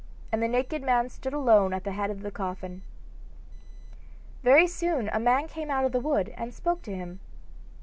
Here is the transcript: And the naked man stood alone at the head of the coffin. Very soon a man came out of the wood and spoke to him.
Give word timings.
And 0.31 0.41
the 0.41 0.47
naked 0.47 0.81
man 0.81 1.09
stood 1.09 1.31
alone 1.33 1.75
at 1.75 1.83
the 1.83 1.91
head 1.91 2.09
of 2.09 2.23
the 2.23 2.31
coffin. 2.31 2.81
Very 4.41 4.65
soon 4.65 5.09
a 5.09 5.19
man 5.19 5.47
came 5.47 5.69
out 5.69 5.85
of 5.85 5.91
the 5.91 5.99
wood 5.99 6.33
and 6.35 6.55
spoke 6.55 6.81
to 6.81 6.95
him. 6.95 7.19